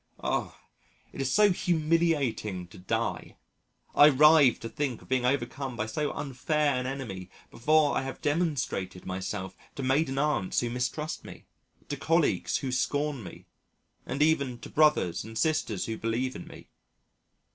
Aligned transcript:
Oh! 0.23 0.57
it 1.13 1.21
is 1.21 1.31
so 1.31 1.51
humiliating 1.51 2.65
to 2.69 2.79
die! 2.79 3.35
I 3.93 4.07
writhe 4.09 4.59
to 4.61 4.67
think 4.67 5.03
of 5.03 5.07
being 5.07 5.27
overcome 5.27 5.75
by 5.77 5.85
so 5.85 6.11
unfair 6.13 6.73
an 6.73 6.87
enemy 6.87 7.29
before 7.51 7.95
I 7.95 8.01
have 8.01 8.19
demonstrated 8.19 9.05
myself 9.05 9.55
to 9.75 9.83
maiden 9.83 10.17
aunts 10.17 10.61
who 10.61 10.71
mistrust 10.71 11.23
me, 11.23 11.45
to 11.87 11.97
colleagues 11.97 12.57
who 12.57 12.71
scorn 12.71 13.23
me, 13.23 13.45
and 14.03 14.23
even 14.23 14.57
to 14.61 14.69
brothers 14.69 15.23
and 15.23 15.37
sisters 15.37 15.85
who 15.85 15.99
believe 15.99 16.35
in 16.35 16.47
me. 16.47 16.67